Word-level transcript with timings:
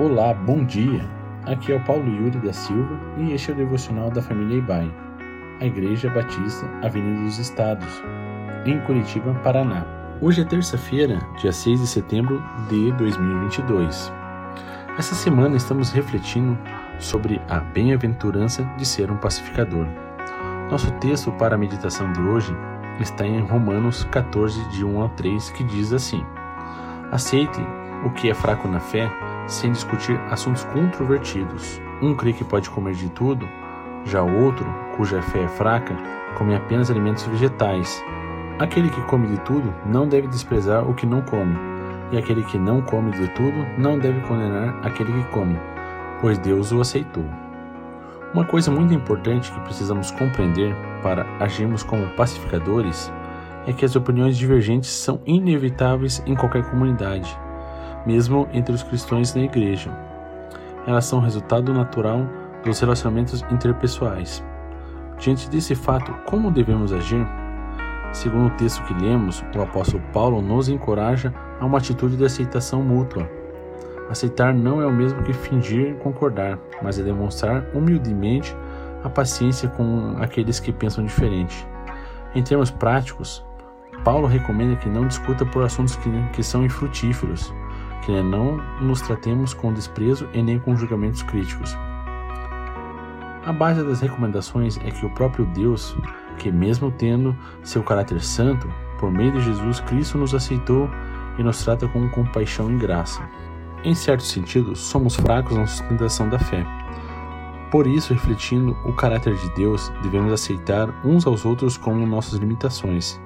Olá, 0.00 0.32
bom 0.32 0.64
dia! 0.64 1.04
Aqui 1.44 1.72
é 1.72 1.74
o 1.74 1.80
Paulo 1.80 2.06
Yuri 2.06 2.38
da 2.38 2.52
Silva 2.52 2.96
e 3.16 3.32
este 3.32 3.50
é 3.50 3.54
o 3.54 3.56
devocional 3.56 4.12
da 4.12 4.22
família 4.22 4.58
Ibai, 4.58 4.88
a 5.60 5.66
Igreja 5.66 6.08
Batista 6.08 6.70
Avenida 6.84 7.24
dos 7.24 7.40
Estados, 7.40 8.00
em 8.64 8.78
Curitiba, 8.82 9.34
Paraná. 9.42 9.84
Hoje 10.20 10.42
é 10.42 10.44
terça-feira, 10.44 11.18
dia 11.40 11.50
6 11.50 11.80
de 11.80 11.86
setembro 11.88 12.40
de 12.68 12.92
2022. 12.92 14.12
Essa 14.96 15.16
semana 15.16 15.56
estamos 15.56 15.90
refletindo 15.90 16.56
sobre 17.00 17.42
a 17.48 17.58
bem-aventurança 17.58 18.62
de 18.76 18.86
ser 18.86 19.10
um 19.10 19.16
pacificador. 19.16 19.88
Nosso 20.70 20.92
texto 21.00 21.32
para 21.32 21.56
a 21.56 21.58
meditação 21.58 22.12
de 22.12 22.20
hoje 22.20 22.56
está 23.00 23.26
em 23.26 23.40
Romanos 23.40 24.04
14, 24.12 24.64
de 24.68 24.84
1 24.84 25.02
ao 25.02 25.08
3, 25.08 25.50
que 25.50 25.64
diz 25.64 25.92
assim: 25.92 26.24
Aceite 27.10 27.60
o 28.04 28.10
que 28.10 28.30
é 28.30 28.34
fraco 28.34 28.68
na 28.68 28.78
fé 28.78 29.10
sem 29.48 29.72
discutir 29.72 30.20
assuntos 30.30 30.62
controvertidos. 30.64 31.80
Um 32.00 32.14
crê 32.14 32.32
que 32.32 32.44
pode 32.44 32.70
comer 32.70 32.94
de 32.94 33.08
tudo, 33.08 33.48
já 34.04 34.22
o 34.22 34.44
outro, 34.44 34.66
cuja 34.96 35.20
fé 35.22 35.42
é 35.42 35.48
fraca, 35.48 35.96
come 36.36 36.54
apenas 36.54 36.90
alimentos 36.90 37.24
vegetais. 37.24 38.04
Aquele 38.58 38.90
que 38.90 39.00
come 39.02 39.26
de 39.26 39.40
tudo 39.40 39.74
não 39.86 40.06
deve 40.06 40.28
desprezar 40.28 40.88
o 40.88 40.94
que 40.94 41.06
não 41.06 41.22
come, 41.22 41.56
e 42.12 42.18
aquele 42.18 42.42
que 42.44 42.58
não 42.58 42.82
come 42.82 43.10
de 43.12 43.26
tudo 43.28 43.66
não 43.78 43.98
deve 43.98 44.20
condenar 44.20 44.78
aquele 44.84 45.12
que 45.12 45.30
come, 45.30 45.58
pois 46.20 46.38
Deus 46.38 46.70
o 46.70 46.80
aceitou. 46.80 47.24
Uma 48.34 48.44
coisa 48.44 48.70
muito 48.70 48.92
importante 48.92 49.50
que 49.50 49.60
precisamos 49.60 50.10
compreender 50.10 50.76
para 51.02 51.26
agirmos 51.40 51.82
como 51.82 52.06
pacificadores 52.08 53.10
é 53.66 53.72
que 53.72 53.84
as 53.84 53.96
opiniões 53.96 54.36
divergentes 54.36 54.90
são 54.90 55.20
inevitáveis 55.24 56.22
em 56.26 56.34
qualquer 56.34 56.62
comunidade 56.68 57.38
mesmo 58.06 58.48
entre 58.52 58.74
os 58.74 58.82
cristãos 58.82 59.34
na 59.34 59.42
igreja. 59.42 59.90
Elas 60.86 61.04
são 61.04 61.20
resultado 61.20 61.72
natural 61.72 62.26
dos 62.64 62.80
relacionamentos 62.80 63.44
interpessoais. 63.50 64.44
Diante 65.18 65.50
desse 65.50 65.74
fato, 65.74 66.12
como 66.24 66.50
devemos 66.50 66.92
agir? 66.92 67.26
Segundo 68.12 68.46
o 68.46 68.56
texto 68.56 68.82
que 68.84 68.94
lemos, 68.94 69.44
o 69.54 69.60
apóstolo 69.60 70.02
Paulo 70.12 70.40
nos 70.40 70.68
encoraja 70.68 71.32
a 71.60 71.66
uma 71.66 71.78
atitude 71.78 72.16
de 72.16 72.24
aceitação 72.24 72.82
mútua. 72.82 73.28
Aceitar 74.08 74.54
não 74.54 74.80
é 74.80 74.86
o 74.86 74.92
mesmo 74.92 75.22
que 75.22 75.32
fingir 75.32 75.96
concordar, 75.96 76.58
mas 76.82 76.98
é 76.98 77.02
demonstrar 77.02 77.66
humildemente 77.74 78.56
a 79.04 79.10
paciência 79.10 79.68
com 79.68 80.16
aqueles 80.18 80.58
que 80.58 80.72
pensam 80.72 81.04
diferente. 81.04 81.66
Em 82.34 82.42
termos 82.42 82.70
práticos, 82.70 83.44
Paulo 84.04 84.26
recomenda 84.26 84.76
que 84.76 84.88
não 84.88 85.06
discuta 85.06 85.44
por 85.44 85.62
assuntos 85.62 85.96
que, 85.96 86.10
que 86.32 86.42
são 86.42 86.64
infrutíferos, 86.64 87.52
que 88.04 88.22
não 88.22 88.56
nos 88.80 89.00
tratemos 89.00 89.54
com 89.54 89.72
desprezo 89.72 90.28
e 90.32 90.42
nem 90.42 90.58
com 90.58 90.76
julgamentos 90.76 91.22
críticos. 91.22 91.76
A 93.44 93.52
base 93.52 93.82
das 93.82 94.00
recomendações 94.00 94.78
é 94.84 94.90
que 94.90 95.06
o 95.06 95.10
próprio 95.10 95.46
Deus, 95.46 95.96
que 96.38 96.52
mesmo 96.52 96.90
tendo 96.90 97.36
seu 97.62 97.82
caráter 97.82 98.20
santo, 98.20 98.68
por 98.98 99.10
meio 99.10 99.32
de 99.32 99.40
Jesus 99.40 99.80
Cristo 99.80 100.18
nos 100.18 100.34
aceitou 100.34 100.88
e 101.38 101.42
nos 101.42 101.64
trata 101.64 101.88
com 101.88 102.08
compaixão 102.10 102.70
e 102.70 102.76
graça. 102.76 103.22
Em 103.84 103.94
certo 103.94 104.24
sentido, 104.24 104.74
somos 104.74 105.14
fracos 105.14 105.56
na 105.56 105.66
sustentação 105.66 106.28
da 106.28 106.38
fé. 106.38 106.66
Por 107.70 107.86
isso, 107.86 108.12
refletindo 108.12 108.76
o 108.84 108.92
caráter 108.92 109.36
de 109.36 109.54
Deus, 109.54 109.92
devemos 110.02 110.32
aceitar 110.32 110.88
uns 111.04 111.26
aos 111.26 111.44
outros 111.44 111.76
como 111.76 112.06
nossas 112.06 112.38
limitações. 112.38 113.20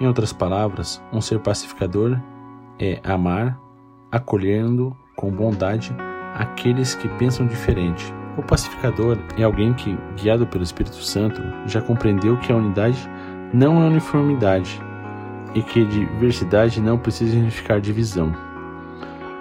Em 0.00 0.06
outras 0.06 0.32
palavras, 0.32 1.02
um 1.12 1.20
ser 1.20 1.40
pacificador 1.40 2.20
é 2.78 3.00
amar, 3.02 3.58
acolhendo 4.10 4.96
com 5.16 5.30
bondade 5.30 5.94
aqueles 6.34 6.94
que 6.94 7.08
pensam 7.08 7.46
diferente. 7.46 8.12
O 8.36 8.42
pacificador 8.42 9.18
é 9.36 9.42
alguém 9.42 9.74
que, 9.74 9.98
guiado 10.16 10.46
pelo 10.46 10.62
Espírito 10.62 10.96
Santo, 10.96 11.42
já 11.66 11.80
compreendeu 11.80 12.36
que 12.38 12.52
a 12.52 12.56
unidade 12.56 12.98
não 13.52 13.82
é 13.82 13.86
uniformidade 13.86 14.80
e 15.54 15.62
que 15.62 15.84
diversidade 15.84 16.80
não 16.80 16.98
precisa 16.98 17.32
significar 17.32 17.80
divisão. 17.80 18.32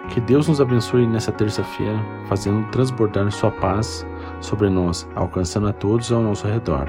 Que 0.10 0.22
Deus 0.22 0.48
nos 0.48 0.62
abençoe 0.62 1.06
nessa 1.06 1.32
terça-feira, 1.32 2.00
fazendo 2.28 2.66
transbordar 2.72 3.30
sua 3.32 3.52
paz 3.52 4.06
sobre 4.40 4.70
nós, 4.70 5.08
alcançando 5.16 5.68
a 5.68 5.74
todos 5.74 6.12
ao 6.12 6.22
nosso 6.22 6.48
redor. 6.48 6.88